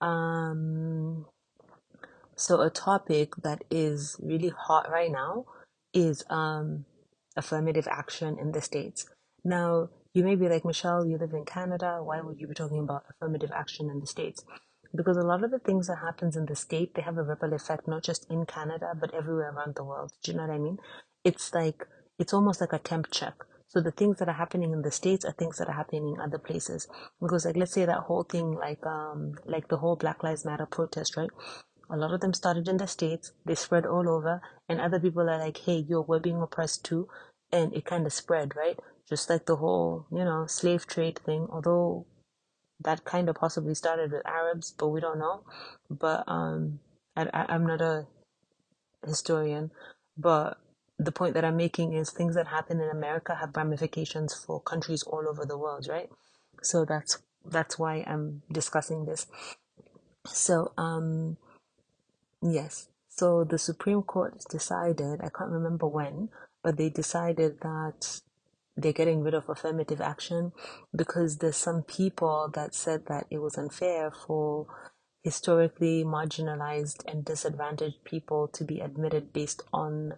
Um, 0.00 1.26
so 2.36 2.60
a 2.60 2.70
topic 2.70 3.36
that 3.42 3.64
is 3.70 4.16
really 4.20 4.50
hot 4.56 4.90
right 4.90 5.10
now 5.12 5.46
is 5.94 6.24
um, 6.30 6.84
affirmative 7.36 7.88
action 7.90 8.38
in 8.40 8.52
the 8.52 8.62
States. 8.62 9.06
Now, 9.44 9.90
you 10.14 10.24
may 10.24 10.36
be 10.36 10.48
like, 10.48 10.64
Michelle, 10.64 11.06
you 11.06 11.18
live 11.18 11.32
in 11.32 11.44
Canada. 11.44 12.00
Why 12.02 12.20
would 12.20 12.40
you 12.40 12.48
be 12.48 12.54
talking 12.54 12.80
about 12.80 13.04
affirmative 13.10 13.50
action 13.54 13.90
in 13.90 14.00
the 14.00 14.06
States? 14.06 14.44
Because 14.96 15.16
a 15.16 15.22
lot 15.22 15.44
of 15.44 15.50
the 15.50 15.60
things 15.60 15.88
that 15.88 15.98
happens 15.98 16.36
in 16.36 16.46
the 16.46 16.56
state, 16.56 16.94
they 16.94 17.02
have 17.02 17.18
a 17.18 17.22
ripple 17.22 17.54
effect, 17.54 17.88
not 17.88 18.04
just 18.04 18.26
in 18.30 18.46
Canada, 18.46 18.92
but 19.00 19.14
everywhere 19.14 19.52
around 19.52 19.76
the 19.76 19.84
world. 19.84 20.12
Do 20.22 20.32
you 20.32 20.38
know 20.38 20.46
what 20.46 20.54
I 20.54 20.58
mean? 20.58 20.78
It's 21.24 21.54
like, 21.54 21.86
it's 22.18 22.34
almost 22.34 22.60
like 22.60 22.72
a 22.72 22.78
temp 22.78 23.10
check. 23.12 23.34
So 23.68 23.80
the 23.80 23.90
things 23.90 24.18
that 24.18 24.28
are 24.28 24.34
happening 24.34 24.72
in 24.72 24.82
the 24.82 24.90
states 24.90 25.24
are 25.24 25.32
things 25.32 25.58
that 25.58 25.68
are 25.68 25.74
happening 25.74 26.08
in 26.08 26.20
other 26.20 26.38
places. 26.38 26.88
Because 27.20 27.44
like 27.46 27.56
let's 27.56 27.72
say 27.72 27.84
that 27.86 27.98
whole 28.08 28.22
thing 28.24 28.52
like 28.52 28.84
um 28.86 29.34
like 29.46 29.68
the 29.68 29.76
whole 29.78 29.96
Black 29.96 30.22
Lives 30.22 30.44
Matter 30.44 30.66
protest, 30.66 31.16
right? 31.16 31.30
A 31.90 31.96
lot 31.96 32.12
of 32.12 32.20
them 32.20 32.34
started 32.34 32.68
in 32.68 32.76
the 32.76 32.86
states, 32.86 33.32
they 33.46 33.54
spread 33.54 33.86
all 33.86 34.08
over, 34.08 34.42
and 34.68 34.80
other 34.80 35.00
people 35.00 35.28
are 35.28 35.38
like, 35.38 35.58
Hey, 35.58 35.78
yo, 35.88 36.02
we're 36.02 36.20
being 36.20 36.40
oppressed 36.42 36.84
too 36.84 37.08
and 37.52 37.74
it 37.74 37.84
kind 37.84 38.06
of 38.06 38.12
spread, 38.12 38.54
right? 38.56 38.78
Just 39.08 39.30
like 39.30 39.46
the 39.46 39.56
whole, 39.56 40.06
you 40.10 40.24
know, 40.24 40.46
slave 40.46 40.86
trade 40.86 41.18
thing, 41.24 41.46
although 41.50 42.06
that 42.80 43.04
kind 43.04 43.28
of 43.28 43.36
possibly 43.36 43.74
started 43.74 44.12
with 44.12 44.26
Arabs, 44.26 44.74
but 44.78 44.88
we 44.88 45.00
don't 45.00 45.18
know. 45.18 45.44
But 45.90 46.24
um 46.28 46.80
I, 47.16 47.28
I 47.32 47.46
I'm 47.54 47.66
not 47.66 47.80
a 47.80 48.06
historian, 49.06 49.70
but 50.16 50.58
the 50.98 51.12
point 51.12 51.34
that 51.34 51.44
I'm 51.44 51.56
making 51.56 51.92
is 51.92 52.10
things 52.10 52.34
that 52.34 52.48
happen 52.48 52.80
in 52.80 52.88
America 52.90 53.36
have 53.36 53.56
ramifications 53.56 54.34
for 54.34 54.60
countries 54.60 55.02
all 55.04 55.28
over 55.28 55.44
the 55.44 55.56
world, 55.56 55.86
right? 55.88 56.10
So 56.62 56.84
that's 56.84 57.18
that's 57.44 57.78
why 57.78 58.04
I'm 58.06 58.42
discussing 58.50 59.04
this. 59.04 59.26
So 60.26 60.72
um 60.76 61.36
yes. 62.42 62.88
So 63.08 63.44
the 63.44 63.58
Supreme 63.58 64.02
Court 64.02 64.44
decided, 64.48 65.20
I 65.20 65.28
can't 65.36 65.50
remember 65.50 65.88
when, 65.88 66.28
but 66.62 66.76
they 66.76 66.88
decided 66.88 67.60
that 67.62 68.20
they're 68.76 68.92
getting 68.92 69.22
rid 69.24 69.34
of 69.34 69.48
affirmative 69.48 70.00
action 70.00 70.52
because 70.94 71.38
there's 71.38 71.56
some 71.56 71.82
people 71.82 72.48
that 72.54 72.76
said 72.76 73.06
that 73.06 73.26
it 73.28 73.38
was 73.38 73.58
unfair 73.58 74.12
for 74.12 74.68
historically 75.24 76.04
marginalized 76.04 77.04
and 77.10 77.24
disadvantaged 77.24 78.04
people 78.04 78.46
to 78.48 78.64
be 78.64 78.78
admitted 78.78 79.32
based 79.32 79.62
on 79.72 80.14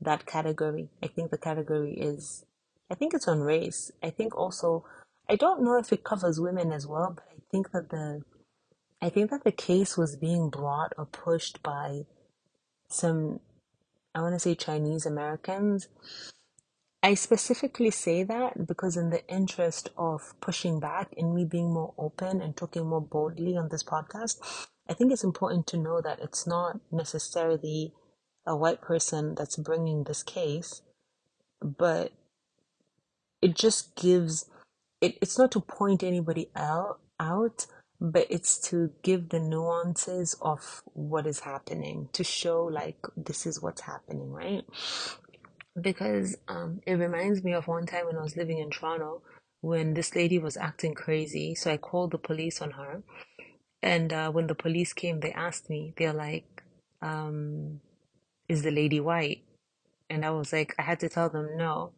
that 0.00 0.26
category. 0.26 0.88
I 1.02 1.06
think 1.08 1.30
the 1.30 1.38
category 1.38 1.94
is, 1.94 2.44
I 2.90 2.94
think 2.94 3.14
it's 3.14 3.28
on 3.28 3.40
race. 3.40 3.90
I 4.02 4.10
think 4.10 4.36
also, 4.36 4.84
I 5.28 5.36
don't 5.36 5.62
know 5.62 5.78
if 5.78 5.92
it 5.92 6.04
covers 6.04 6.40
women 6.40 6.72
as 6.72 6.86
well, 6.86 7.12
but 7.14 7.24
I 7.30 7.40
think 7.50 7.72
that 7.72 7.90
the, 7.90 8.22
I 9.02 9.08
think 9.08 9.30
that 9.30 9.44
the 9.44 9.52
case 9.52 9.96
was 9.96 10.16
being 10.16 10.50
brought 10.50 10.92
or 10.96 11.06
pushed 11.06 11.62
by 11.62 12.06
some, 12.88 13.40
I 14.14 14.20
want 14.20 14.34
to 14.34 14.40
say 14.40 14.54
Chinese 14.54 15.06
Americans. 15.06 15.88
I 17.02 17.14
specifically 17.14 17.90
say 17.90 18.24
that 18.24 18.66
because, 18.66 18.96
in 18.96 19.10
the 19.10 19.24
interest 19.28 19.90
of 19.96 20.34
pushing 20.40 20.80
back 20.80 21.12
and 21.16 21.34
me 21.34 21.44
being 21.44 21.72
more 21.72 21.94
open 21.98 22.40
and 22.40 22.56
talking 22.56 22.86
more 22.86 23.00
boldly 23.00 23.56
on 23.56 23.68
this 23.68 23.84
podcast, 23.84 24.38
I 24.88 24.94
think 24.94 25.12
it's 25.12 25.22
important 25.22 25.66
to 25.68 25.76
know 25.76 26.00
that 26.00 26.20
it's 26.20 26.46
not 26.46 26.80
necessarily 26.90 27.92
a 28.46 28.56
white 28.56 28.80
person 28.82 29.34
that's 29.36 29.56
bringing 29.56 30.04
this 30.04 30.22
case, 30.22 30.82
but 31.62 32.12
it 33.42 33.54
just 33.54 33.94
gives 33.96 34.50
it, 35.00 35.16
it's 35.22 35.38
not 35.38 35.52
to 35.52 35.60
point 35.60 36.02
anybody 36.02 36.50
out 36.56 37.00
out 37.20 37.66
but 38.00 38.26
it's 38.30 38.58
to 38.58 38.90
give 39.02 39.30
the 39.30 39.40
nuances 39.40 40.36
of 40.40 40.82
what 40.94 41.26
is 41.26 41.40
happening 41.40 42.08
to 42.12 42.24
show 42.24 42.64
like 42.64 42.98
this 43.16 43.46
is 43.46 43.60
what's 43.62 43.82
happening 43.82 44.30
right? 44.32 44.64
Because 45.80 46.36
um, 46.48 46.80
it 46.86 46.94
reminds 46.94 47.44
me 47.44 47.54
of 47.54 47.68
one 47.68 47.86
time 47.86 48.06
when 48.06 48.16
i 48.18 48.22
was 48.22 48.36
living 48.36 48.58
in 48.58 48.70
toronto 48.70 49.22
when 49.62 49.94
this 49.94 50.14
lady 50.16 50.38
was 50.38 50.56
acting 50.56 50.94
crazy 50.94 51.54
so 51.54 51.70
i 51.72 51.76
called 51.78 52.12
the 52.12 52.18
police 52.18 52.62
on 52.62 52.72
her 52.72 53.02
and 53.82 54.12
uh, 54.12 54.30
when 54.30 54.46
the 54.48 54.54
police 54.56 54.92
came 54.92 55.20
they 55.20 55.32
asked 55.32 55.70
me 55.70 55.94
they're 55.98 56.14
like 56.14 56.64
um, 57.02 57.80
is 58.48 58.62
the 58.62 58.70
lady 58.70 59.00
white 59.00 59.42
and 60.10 60.24
i 60.24 60.30
was 60.30 60.52
like 60.52 60.74
i 60.78 60.82
had 60.82 61.00
to 61.00 61.08
tell 61.08 61.28
them 61.30 61.56
no 61.56 61.92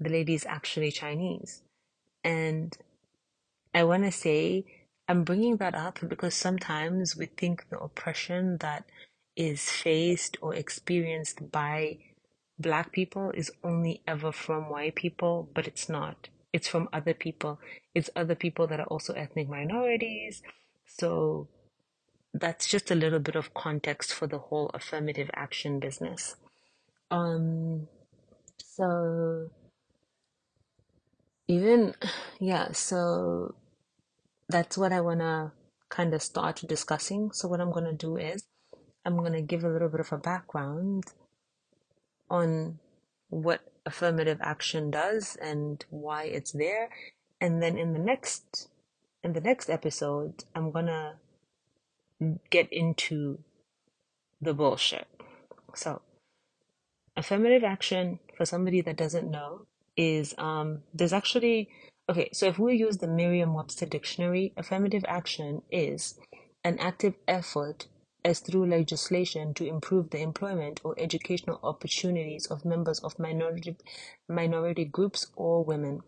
the 0.00 0.10
lady 0.10 0.34
is 0.34 0.46
actually 0.46 0.90
chinese 0.92 1.62
and 2.24 2.76
I 3.74 3.84
want 3.84 4.04
to 4.04 4.12
say 4.12 4.64
I'm 5.08 5.24
bringing 5.24 5.56
that 5.58 5.74
up 5.74 6.00
because 6.08 6.34
sometimes 6.34 7.16
we 7.16 7.26
think 7.26 7.68
the 7.70 7.78
oppression 7.78 8.58
that 8.58 8.84
is 9.36 9.70
faced 9.70 10.36
or 10.42 10.54
experienced 10.54 11.50
by 11.52 11.98
black 12.58 12.92
people 12.92 13.30
is 13.32 13.52
only 13.64 14.02
ever 14.06 14.32
from 14.32 14.70
white 14.70 14.96
people, 14.96 15.48
but 15.54 15.66
it's 15.66 15.88
not. 15.88 16.28
It's 16.52 16.68
from 16.68 16.88
other 16.92 17.14
people. 17.14 17.60
It's 17.94 18.10
other 18.16 18.34
people 18.34 18.66
that 18.68 18.80
are 18.80 18.86
also 18.86 19.14
ethnic 19.14 19.48
minorities. 19.48 20.42
So 20.86 21.48
that's 22.32 22.66
just 22.66 22.90
a 22.90 22.94
little 22.94 23.18
bit 23.18 23.36
of 23.36 23.54
context 23.54 24.12
for 24.12 24.26
the 24.26 24.38
whole 24.38 24.70
affirmative 24.74 25.30
action 25.34 25.80
business. 25.80 26.36
Um 27.10 27.88
so 28.58 29.50
even 31.48 31.94
yeah, 32.40 32.72
so 32.72 33.54
that's 34.48 34.78
what 34.78 34.92
I 34.92 35.00
want 35.00 35.20
to 35.20 35.52
kind 35.88 36.14
of 36.14 36.22
start 36.22 36.62
discussing. 36.66 37.32
So, 37.32 37.48
what 37.48 37.60
I'm 37.60 37.72
to 37.84 37.92
do 37.92 38.16
is 38.16 38.44
I'm 39.04 39.16
to 39.32 39.42
give 39.42 39.64
a 39.64 39.68
little 39.68 39.88
bit 39.88 40.00
of 40.00 40.12
a 40.12 40.18
background 40.18 41.04
on 42.30 42.78
what 43.28 43.60
affirmative 43.86 44.38
action 44.40 44.90
does 44.90 45.36
and 45.40 45.84
why 45.90 46.24
it's 46.24 46.52
there. 46.52 46.90
And 47.40 47.62
then 47.62 47.78
in 47.78 47.92
the 47.92 47.98
next 47.98 48.68
in 49.22 49.32
the 49.32 49.40
next 49.40 49.68
episode, 49.68 50.44
I'm 50.54 50.70
to 50.86 51.14
get 52.50 52.72
into 52.72 53.40
the 54.40 54.54
bullshit. 54.54 55.08
So, 55.74 56.02
affirmative 57.16 57.64
action 57.64 58.18
for 58.36 58.44
somebody 58.46 58.80
that 58.82 58.96
doesn't 58.96 59.30
know 59.30 59.66
is 59.96 60.34
um 60.38 60.82
there's 60.94 61.12
actually 61.12 61.68
Okay, 62.10 62.28
so 62.32 62.46
if 62.46 62.58
we 62.58 62.74
use 62.74 62.98
the 62.98 63.06
Merriam 63.06 63.54
Webster 63.54 63.86
dictionary, 63.86 64.52
affirmative 64.56 65.04
action 65.06 65.62
is 65.70 66.18
an 66.64 66.76
active 66.80 67.14
effort 67.28 67.86
as 68.24 68.40
through 68.40 68.66
legislation 68.66 69.54
to 69.54 69.64
improve 69.64 70.10
the 70.10 70.20
employment 70.20 70.80
or 70.82 70.96
educational 70.98 71.60
opportunities 71.62 72.46
of 72.46 72.64
members 72.64 72.98
of 72.98 73.16
minority 73.20 73.76
minority 74.28 74.84
groups 74.84 75.28
or 75.36 75.64
women. 75.64 76.00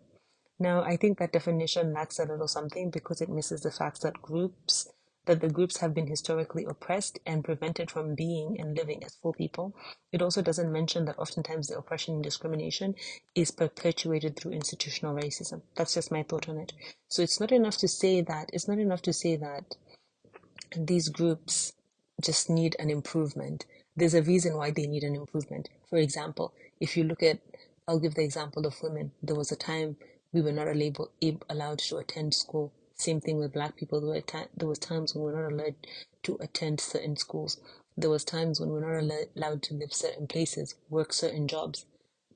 Now, 0.59 0.83
I 0.83 0.97
think 0.97 1.19
that 1.19 1.31
definition 1.31 1.93
lacks 1.93 2.19
a 2.19 2.25
little 2.25 2.49
something 2.49 2.89
because 2.89 3.21
it 3.21 3.29
misses 3.29 3.61
the 3.61 3.71
fact 3.71 4.01
that 4.01 4.21
groups 4.21 4.89
that 5.25 5.39
the 5.41 5.49
groups 5.49 5.77
have 5.77 5.93
been 5.93 6.07
historically 6.07 6.65
oppressed 6.65 7.19
and 7.25 7.43
prevented 7.43 7.89
from 7.89 8.15
being 8.15 8.59
and 8.59 8.75
living 8.75 9.03
as 9.03 9.15
full 9.15 9.33
people. 9.33 9.75
It 10.11 10.21
also 10.21 10.41
doesn't 10.41 10.71
mention 10.71 11.05
that 11.05 11.17
oftentimes 11.17 11.67
the 11.67 11.77
oppression 11.77 12.15
and 12.15 12.23
discrimination 12.23 12.95
is 13.35 13.51
perpetuated 13.51 14.35
through 14.35 14.51
institutional 14.51 15.15
racism. 15.15 15.61
That's 15.75 15.93
just 15.93 16.11
my 16.11 16.23
thought 16.23 16.49
on 16.49 16.57
it. 16.57 16.73
So 17.07 17.21
it's 17.21 17.39
not 17.39 17.51
enough 17.51 17.77
to 17.77 17.87
say 17.87 18.21
that, 18.21 18.49
it's 18.51 18.67
not 18.67 18.79
enough 18.79 19.01
to 19.03 19.13
say 19.13 19.37
that 19.37 19.75
these 20.75 21.09
groups 21.09 21.73
just 22.21 22.49
need 22.49 22.75
an 22.79 22.89
improvement. 22.89 23.65
There's 23.95 24.13
a 24.13 24.23
reason 24.23 24.57
why 24.57 24.71
they 24.71 24.87
need 24.87 25.03
an 25.03 25.15
improvement. 25.15 25.69
For 25.89 25.97
example, 25.97 26.53
if 26.79 26.97
you 26.97 27.03
look 27.03 27.23
at, 27.23 27.39
I'll 27.87 27.99
give 27.99 28.15
the 28.15 28.23
example 28.23 28.65
of 28.65 28.81
women. 28.81 29.11
There 29.21 29.35
was 29.35 29.51
a 29.51 29.55
time 29.55 29.97
we 30.31 30.41
were 30.41 30.51
not 30.51 30.67
allowed 30.67 31.79
to 31.79 31.97
attend 31.97 32.33
school 32.33 32.73
same 33.03 33.21
thing 33.21 33.37
with 33.39 33.53
black 33.53 33.75
people. 33.77 34.01
There, 34.01 34.09
were 34.11 34.21
ta- 34.21 34.47
there 34.57 34.69
was 34.69 34.79
times 34.79 35.15
when 35.15 35.25
we 35.25 35.33
we're 35.33 35.43
not 35.43 35.53
allowed 35.53 35.75
to 36.23 36.37
attend 36.41 36.81
certain 36.81 37.17
schools. 37.17 37.59
There 37.97 38.09
was 38.11 38.25
times 38.25 38.59
when 38.59 38.69
we 38.69 38.79
we're 38.81 39.01
not 39.01 39.13
allowed 39.37 39.63
to 39.63 39.75
live 39.75 39.93
certain 39.93 40.27
places, 40.27 40.75
work 40.89 41.13
certain 41.13 41.47
jobs. 41.47 41.85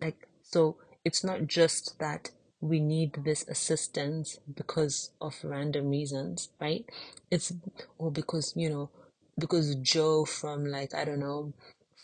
Like 0.02 0.28
so, 0.44 0.78
it's 1.06 1.24
not 1.24 1.48
just 1.48 2.00
that 2.00 2.32
we 2.62 2.80
need 2.80 3.24
this 3.26 3.48
assistance 3.48 4.40
because 4.56 5.12
of 5.22 5.36
random 5.44 5.90
reasons, 5.90 6.50
right? 6.62 6.86
It's 7.32 7.54
or 7.98 8.12
because 8.12 8.54
you 8.56 8.70
know 8.70 8.90
because 9.40 9.76
Joe 9.78 10.26
from 10.26 10.66
like 10.66 10.96
I 10.96 11.06
don't 11.06 11.20
know 11.20 11.54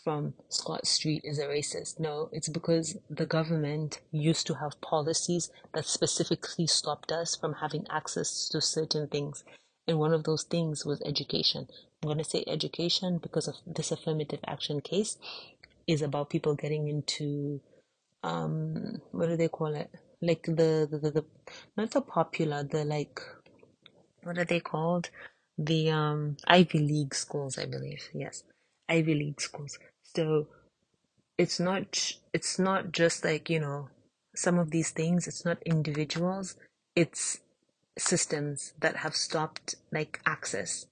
from 0.04 0.34
Scott 0.50 0.86
Street 0.86 1.22
is 1.24 1.40
a 1.40 1.46
racist. 1.46 2.00
No, 2.00 2.30
it's 2.32 2.50
because 2.50 2.98
the 3.10 3.26
government 3.26 4.00
used 4.12 4.46
to 4.48 4.54
have 4.56 4.80
policies 4.82 5.50
that 5.74 5.86
specifically 5.86 6.68
stopped 6.68 7.12
us 7.12 7.36
from 7.36 7.54
having 7.54 7.86
access 7.90 8.48
to 8.50 8.60
certain 8.60 9.08
things. 9.08 9.44
And 9.88 9.98
one 9.98 10.14
of 10.14 10.24
those 10.24 10.44
things 10.44 10.86
was 10.86 11.02
education. 11.02 11.68
I'm 12.02 12.08
going 12.08 12.18
to 12.18 12.24
say 12.24 12.44
education 12.46 13.18
because 13.18 13.48
of 13.48 13.56
this 13.66 13.92
affirmative 13.92 14.40
action 14.46 14.82
case 14.82 15.18
is 15.88 16.02
about 16.02 16.30
people 16.30 16.54
getting 16.56 16.88
into, 16.88 17.60
um, 18.22 19.00
what 19.12 19.28
do 19.28 19.36
they 19.36 19.48
call 19.48 19.74
it? 19.74 19.90
Like 20.22 20.44
the, 20.44 20.88
the, 20.90 20.98
the, 21.02 21.10
the 21.12 21.24
not 21.76 21.92
the 21.92 22.02
popular, 22.02 22.64
the 22.64 22.84
like, 22.84 23.20
what 24.24 24.38
are 24.38 24.44
they 24.44 24.60
called? 24.60 25.10
The 25.58 25.90
um 25.90 26.36
Ivy 26.46 26.78
League 26.80 27.14
schools, 27.14 27.58
I 27.58 27.66
believe. 27.66 28.08
Yes, 28.14 28.44
Ivy 28.88 29.14
League 29.14 29.40
schools. 29.40 29.78
So 30.16 30.48
it's 31.38 31.60
not 31.60 32.12
it's 32.32 32.58
not 32.58 32.92
just 32.92 33.24
like, 33.24 33.50
you 33.50 33.60
know, 33.60 33.88
some 34.34 34.58
of 34.58 34.70
these 34.70 34.90
things, 34.90 35.26
it's 35.26 35.44
not 35.44 35.62
individuals, 35.64 36.56
it's 36.96 37.40
systems 37.98 38.74
that 38.80 38.96
have 38.98 39.16
stopped 39.16 39.76
like 39.92 40.20
access. 40.26 40.86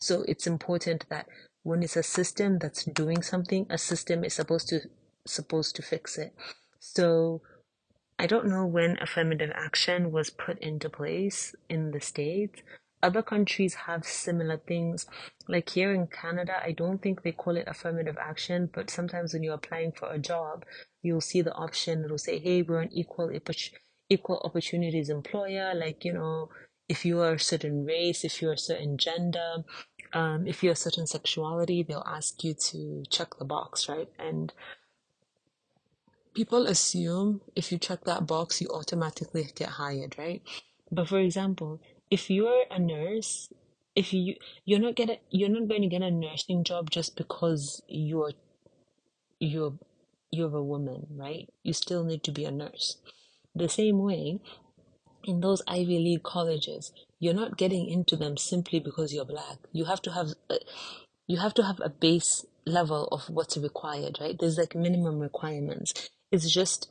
So 0.00 0.24
it's 0.28 0.46
important 0.46 1.06
that 1.08 1.26
when 1.62 1.82
it's 1.82 1.96
a 1.96 2.02
system 2.02 2.58
that's 2.58 2.84
doing 2.84 3.22
something, 3.22 3.66
a 3.70 3.78
system 3.78 4.24
is 4.24 4.34
supposed 4.34 4.68
to 4.68 4.80
supposed 5.26 5.76
to 5.76 5.82
fix 5.82 6.18
it. 6.18 6.34
So 6.80 7.42
I 8.18 8.26
don't 8.26 8.48
know 8.48 8.66
when 8.66 8.98
affirmative 9.00 9.52
action 9.54 10.12
was 10.12 10.30
put 10.30 10.58
into 10.58 10.90
place 10.90 11.54
in 11.68 11.90
the 11.92 12.00
States, 12.00 12.62
other 13.02 13.22
countries 13.22 13.74
have 13.74 14.04
similar 14.04 14.58
things. 14.58 15.06
Like 15.48 15.70
here 15.70 15.92
in 15.92 16.06
Canada, 16.06 16.60
I 16.62 16.72
don't 16.72 17.02
think 17.02 17.22
they 17.22 17.32
call 17.32 17.56
it 17.56 17.66
affirmative 17.66 18.16
action, 18.20 18.70
but 18.72 18.90
sometimes 18.90 19.32
when 19.32 19.42
you're 19.42 19.54
applying 19.54 19.92
for 19.92 20.10
a 20.10 20.18
job, 20.18 20.64
you'll 21.02 21.20
see 21.20 21.42
the 21.42 21.54
option. 21.54 22.04
It'll 22.04 22.18
say, 22.18 22.38
"Hey, 22.38 22.62
we're 22.62 22.80
an 22.80 22.92
equal 22.92 23.30
equal 24.08 24.40
opportunities 24.44 25.08
employer." 25.08 25.74
Like 25.74 26.04
you 26.04 26.12
know, 26.12 26.50
if 26.88 27.04
you 27.04 27.20
are 27.20 27.34
a 27.34 27.40
certain 27.40 27.84
race, 27.84 28.24
if 28.24 28.40
you're 28.40 28.52
a 28.52 28.58
certain 28.58 28.98
gender, 28.98 29.64
um, 30.12 30.46
if 30.46 30.62
you're 30.62 30.74
a 30.74 30.86
certain 30.86 31.06
sexuality, 31.06 31.82
they'll 31.82 32.04
ask 32.06 32.44
you 32.44 32.54
to 32.54 33.02
check 33.10 33.38
the 33.38 33.44
box, 33.44 33.88
right? 33.88 34.08
And 34.18 34.52
people 36.34 36.66
assume 36.66 37.40
if 37.56 37.72
you 37.72 37.78
check 37.78 38.04
that 38.04 38.26
box, 38.26 38.60
you 38.60 38.68
automatically 38.68 39.48
get 39.54 39.70
hired, 39.70 40.16
right? 40.18 40.42
But 40.90 41.08
for 41.08 41.18
example, 41.18 41.80
if 42.12 42.30
you're 42.30 42.64
a 42.70 42.78
nurse 42.78 43.52
if 43.94 44.12
you 44.12 44.34
you're 44.64 44.84
not 44.86 44.96
gonna 44.96 45.16
you're 45.30 45.54
not 45.56 45.68
going 45.68 45.82
to 45.82 45.88
get 45.88 46.02
a 46.02 46.10
nursing 46.10 46.64
job 46.64 46.90
just 46.90 47.16
because 47.16 47.82
you're 47.88 48.32
you're 49.38 49.74
you're 50.30 50.56
a 50.56 50.64
woman, 50.64 51.06
right? 51.10 51.48
You 51.62 51.74
still 51.74 52.04
need 52.04 52.22
to 52.24 52.32
be 52.32 52.44
a 52.44 52.50
nurse. 52.50 52.96
The 53.54 53.68
same 53.68 53.98
way, 53.98 54.40
in 55.24 55.40
those 55.40 55.62
Ivy 55.68 55.98
League 55.98 56.22
colleges, 56.22 56.92
you're 57.20 57.34
not 57.34 57.58
getting 57.58 57.86
into 57.88 58.16
them 58.16 58.38
simply 58.38 58.80
because 58.80 59.12
you're 59.12 59.26
black. 59.26 59.58
You 59.72 59.84
have 59.84 60.00
to 60.02 60.12
have 60.12 60.28
a, 60.48 60.58
you 61.26 61.38
have 61.38 61.54
to 61.54 61.64
have 61.64 61.80
a 61.84 61.90
base 61.90 62.46
level 62.64 63.08
of 63.12 63.28
what's 63.28 63.58
required, 63.58 64.18
right? 64.20 64.36
There's 64.38 64.56
like 64.56 64.74
minimum 64.74 65.18
requirements. 65.18 66.08
It's 66.30 66.50
just 66.50 66.90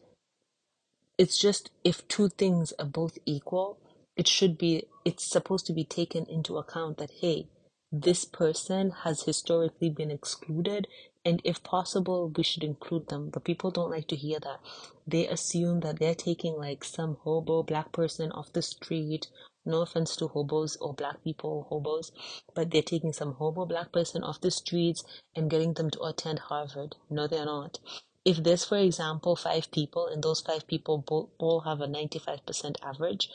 it's 1.18 1.40
just 1.40 1.72
if 1.84 2.08
two 2.08 2.30
things 2.30 2.74
are 2.80 2.86
both 2.86 3.18
equal, 3.25 3.80
it 4.15 4.27
should 4.27 4.58
be 4.58 4.86
it's 5.06 5.25
supposed 5.30 5.65
to 5.68 5.74
be 5.74 5.84
taken 5.86 6.25
into 6.27 6.58
account 6.58 6.98
that 6.98 7.12
hey, 7.22 7.48
this 7.91 8.25
person 8.25 8.91
has 9.03 9.24
historically 9.24 9.89
been 9.89 10.12
excluded 10.12 10.88
and 11.25 11.41
if 11.44 11.63
possible 11.63 12.32
we 12.36 12.44
should 12.44 12.63
include 12.63 13.10
them. 13.10 13.30
But 13.32 13.44
people 13.46 13.72
don't 13.72 13.91
like 13.91 14.08
to 14.10 14.15
hear 14.15 14.39
that. 14.39 14.60
They 15.08 15.27
assume 15.27 15.82
that 15.82 16.00
they're 16.00 16.15
taking 16.15 16.56
like 16.58 16.84
some 16.84 17.18
hobo 17.24 17.63
black 17.63 17.91
person 17.91 18.32
off 18.32 18.53
the 18.53 18.62
street. 18.62 19.27
No 19.65 19.82
offense 19.82 20.15
to 20.18 20.27
hobos 20.27 20.77
or 20.77 20.94
black 20.94 21.24
people 21.24 21.68
hobos 21.70 22.12
but 22.56 22.72
they're 22.72 22.82
taking 22.82 23.13
some 23.13 23.34
hobo 23.34 23.65
black 23.65 23.91
person 23.91 24.24
off 24.24 24.41
the 24.41 24.51
streets 24.51 25.03
and 25.36 25.50
getting 25.50 25.74
them 25.74 25.89
to 25.91 26.01
attend 26.03 26.39
harvard. 26.39 26.96
No 27.10 27.27
they're 27.27 27.46
not. 27.46 27.80
If 28.25 28.44
there's 28.44 28.65
for 28.65 28.77
example 28.77 29.36
five 29.36 29.72
people 29.72 30.08
and 30.08 30.24
those 30.24 30.41
five 30.41 30.68
people 30.68 31.06
all 31.39 31.62
have 31.62 31.82
a 31.82 31.88
95% 31.88 32.75
average 32.84 33.30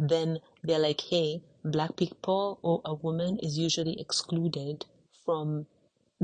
then 0.00 0.38
they're 0.62 0.78
like, 0.78 1.00
hey, 1.02 1.42
black 1.64 1.96
people 1.96 2.58
or 2.62 2.80
a 2.84 2.94
woman 2.94 3.38
is 3.42 3.58
usually 3.58 4.00
excluded 4.00 4.86
from 5.24 5.66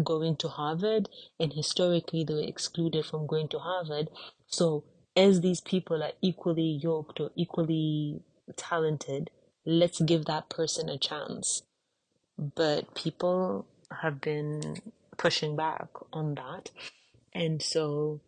going 0.03 0.37
to 0.37 0.49
Harvard, 0.49 1.09
and 1.39 1.53
historically 1.53 2.25
they 2.25 2.35
were 2.35 2.41
excluded 2.43 3.05
from 3.05 3.27
going 3.27 3.49
to 3.49 3.59
Harvard. 3.59 4.09
So, 4.47 4.85
as 5.15 5.41
these 5.41 5.61
people 5.61 6.03
are 6.03 6.13
equally 6.21 6.79
yoked 6.83 7.21
or 7.21 7.31
equally 7.37 8.21
talented, 8.57 9.31
let's 9.65 10.01
give 10.01 10.27
that 10.27 10.49
person 10.49 10.89
a 10.89 10.99
chance. 10.99 11.63
But 12.39 12.95
people 12.95 13.67
have 14.03 14.21
been 14.21 14.77
pushing 15.17 15.57
back 15.57 15.89
on 16.13 16.35
that. 16.35 16.71
And 17.33 17.63
so 17.63 18.21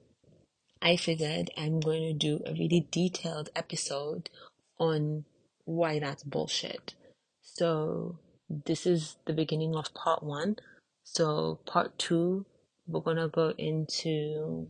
I 0.80 0.96
figured 0.96 1.50
I'm 1.56 1.80
going 1.80 2.02
to 2.02 2.12
do 2.12 2.40
a 2.46 2.52
really 2.52 2.86
detailed 2.90 3.50
episode 3.54 4.30
on 4.78 5.24
why 5.68 5.98
that's 5.98 6.22
bullshit. 6.22 6.94
So 7.42 8.18
this 8.48 8.86
is 8.86 9.16
the 9.26 9.34
beginning 9.34 9.76
of 9.76 9.92
part 9.92 10.22
one. 10.22 10.56
So 11.04 11.60
part 11.66 11.98
two, 11.98 12.46
we're 12.86 13.02
gonna 13.02 13.28
go 13.28 13.52
into 13.58 14.68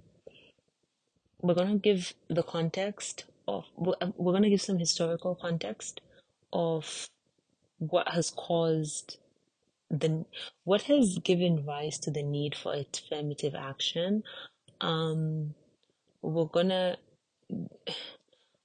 we're 1.40 1.54
gonna 1.54 1.78
give 1.78 2.14
the 2.28 2.42
context 2.42 3.26
of 3.46 3.64
we're 3.76 4.32
gonna 4.32 4.50
give 4.50 4.60
some 4.60 4.78
historical 4.80 5.36
context 5.36 6.00
of 6.52 7.08
what 7.78 8.08
has 8.08 8.30
caused 8.30 9.18
the 9.90 10.24
what 10.64 10.82
has 10.82 11.18
given 11.18 11.64
rise 11.64 11.98
to 12.00 12.10
the 12.10 12.24
need 12.24 12.56
for 12.56 12.74
affirmative 12.74 13.54
action. 13.54 14.24
Um, 14.80 15.54
we're 16.22 16.46
gonna 16.46 16.96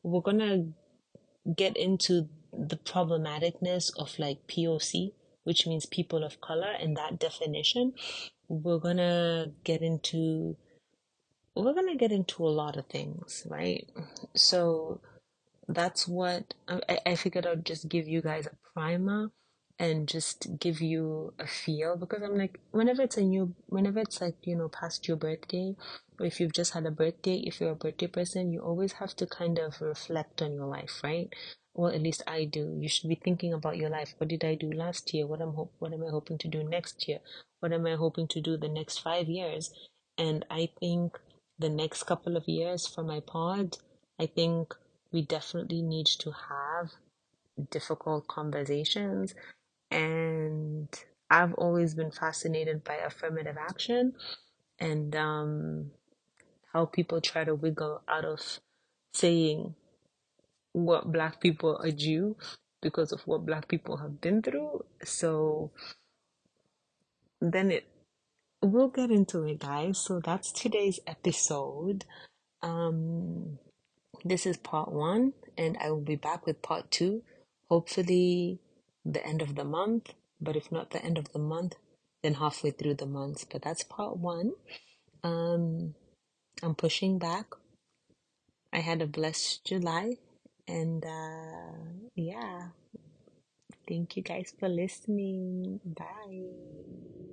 we're 0.01 0.21
gonna 0.21 0.65
get 1.55 1.75
into 1.77 2.29
the 2.51 2.77
problematicness 2.77 3.91
of 3.97 4.17
like 4.19 4.47
POC, 4.47 5.13
which 5.43 5.67
means 5.67 5.85
people 5.85 6.23
of 6.23 6.41
color, 6.41 6.71
and 6.79 6.95
that 6.97 7.19
definition. 7.19 7.93
We're 8.47 8.79
gonna 8.79 9.47
get 9.63 9.81
into 9.81 10.57
we're 11.55 11.73
gonna 11.73 11.95
get 11.95 12.11
into 12.11 12.45
a 12.45 12.49
lot 12.49 12.77
of 12.77 12.87
things, 12.87 13.45
right? 13.49 13.89
So 14.35 15.01
that's 15.67 16.07
what 16.07 16.53
I, 16.67 16.99
I 17.05 17.15
figured 17.15 17.45
I'd 17.45 17.65
just 17.65 17.89
give 17.89 18.07
you 18.07 18.21
guys 18.21 18.47
a 18.47 18.57
primer 18.73 19.31
and 19.79 20.07
just 20.07 20.59
give 20.59 20.81
you 20.81 21.33
a 21.39 21.47
feel 21.47 21.95
because 21.97 22.21
I'm 22.21 22.37
like 22.37 22.59
whenever 22.71 23.01
it's 23.01 23.17
a 23.17 23.21
new 23.21 23.55
whenever 23.67 23.99
it's 23.99 24.21
like 24.21 24.35
you 24.43 24.55
know 24.55 24.69
past 24.69 25.07
your 25.07 25.17
birthday 25.17 25.75
if 26.19 26.39
you've 26.39 26.53
just 26.53 26.73
had 26.73 26.85
a 26.85 26.91
birthday 26.91 27.37
if 27.45 27.59
you're 27.61 27.71
a 27.71 27.75
birthday 27.75 28.07
person 28.07 28.51
you 28.51 28.61
always 28.61 28.93
have 28.93 29.15
to 29.15 29.25
kind 29.25 29.59
of 29.59 29.81
reflect 29.81 30.41
on 30.41 30.53
your 30.53 30.67
life 30.67 31.01
right? 31.03 31.29
Well 31.75 31.93
at 31.93 32.01
least 32.01 32.23
I 32.27 32.45
do. 32.45 32.77
You 32.79 32.87
should 32.89 33.09
be 33.09 33.15
thinking 33.15 33.53
about 33.53 33.77
your 33.77 33.89
life. 33.89 34.13
What 34.17 34.29
did 34.29 34.43
I 34.45 34.55
do 34.55 34.71
last 34.71 35.13
year? 35.13 35.25
What 35.27 35.41
am 35.41 35.53
hope 35.53 35.73
what 35.79 35.93
am 35.93 36.03
I 36.03 36.09
hoping 36.09 36.37
to 36.39 36.47
do 36.47 36.63
next 36.63 37.07
year? 37.07 37.19
What 37.61 37.73
am 37.73 37.85
I 37.87 37.95
hoping 37.95 38.27
to 38.29 38.41
do 38.41 38.57
the 38.57 38.69
next 38.69 38.99
five 38.99 39.27
years? 39.27 39.71
And 40.17 40.45
I 40.51 40.69
think 40.79 41.19
the 41.57 41.69
next 41.69 42.03
couple 42.03 42.37
of 42.37 42.47
years 42.47 42.87
for 42.87 43.03
my 43.03 43.19
pod 43.21 43.77
I 44.19 44.27
think 44.27 44.75
we 45.11 45.23
definitely 45.23 45.81
need 45.81 46.07
to 46.07 46.31
have 46.49 46.91
difficult 47.71 48.27
conversations. 48.27 49.33
And 49.91 50.89
I've 51.29 51.53
always 51.55 51.93
been 51.95 52.11
fascinated 52.11 52.83
by 52.83 52.95
affirmative 52.95 53.57
action. 53.57 54.13
And 54.79 55.15
um, 55.15 55.91
how 56.73 56.85
people 56.85 57.21
try 57.21 57.43
to 57.43 57.55
wiggle 57.55 58.01
out 58.07 58.25
of 58.25 58.59
saying 59.13 59.75
what 60.73 61.11
black 61.11 61.39
people 61.39 61.77
are 61.81 61.91
due 61.91 62.35
because 62.81 63.11
of 63.11 63.21
what 63.21 63.45
black 63.45 63.67
people 63.67 63.97
have 63.97 64.19
been 64.19 64.41
through. 64.41 64.83
So 65.03 65.71
then 67.39 67.71
it 67.71 67.87
we'll 68.61 68.89
get 68.89 69.11
into 69.11 69.43
it 69.43 69.59
guys. 69.59 69.99
So 69.99 70.19
that's 70.19 70.51
today's 70.51 70.99
episode. 71.05 72.05
Um 72.61 73.59
this 74.25 74.45
is 74.45 74.57
part 74.57 74.91
1 74.91 75.33
and 75.57 75.77
I 75.79 75.91
will 75.91 76.01
be 76.01 76.15
back 76.15 76.45
with 76.45 76.61
part 76.61 76.89
2 76.91 77.21
hopefully 77.69 78.59
the 79.05 79.25
end 79.25 79.41
of 79.41 79.55
the 79.55 79.63
month, 79.63 80.13
but 80.39 80.55
if 80.55 80.71
not 80.71 80.91
the 80.91 81.03
end 81.03 81.17
of 81.17 81.31
the 81.33 81.39
month, 81.39 81.75
then 82.21 82.35
halfway 82.35 82.71
through 82.71 82.95
the 82.95 83.05
month. 83.05 83.45
But 83.51 83.61
that's 83.63 83.83
part 83.83 84.17
1. 84.17 84.53
Um 85.23 85.95
I'm 86.63 86.75
pushing 86.75 87.19
back. 87.19 87.47
I 88.73 88.79
had 88.79 89.01
a 89.01 89.07
blessed 89.07 89.65
July 89.65 90.17
and 90.67 91.05
uh 91.05 92.09
yeah. 92.15 92.69
Thank 93.87 94.17
you 94.17 94.23
guys 94.23 94.53
for 94.59 94.69
listening. 94.69 95.79
Bye. 95.85 97.32